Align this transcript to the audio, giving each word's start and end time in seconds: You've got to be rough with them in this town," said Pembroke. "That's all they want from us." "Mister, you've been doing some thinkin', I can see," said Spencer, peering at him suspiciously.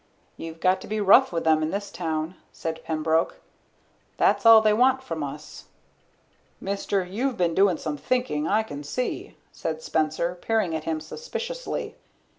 You've 0.35 0.59
got 0.59 0.81
to 0.81 0.87
be 0.87 0.99
rough 0.99 1.31
with 1.31 1.43
them 1.43 1.61
in 1.61 1.69
this 1.69 1.91
town," 1.91 2.33
said 2.51 2.83
Pembroke. 2.83 3.39
"That's 4.17 4.47
all 4.47 4.59
they 4.59 4.73
want 4.73 5.03
from 5.03 5.21
us." 5.23 5.65
"Mister, 6.59 7.05
you've 7.05 7.37
been 7.37 7.53
doing 7.53 7.77
some 7.77 7.97
thinkin', 7.97 8.47
I 8.47 8.63
can 8.63 8.83
see," 8.83 9.37
said 9.51 9.83
Spencer, 9.83 10.33
peering 10.33 10.73
at 10.75 10.85
him 10.85 11.01
suspiciously. 11.01 11.97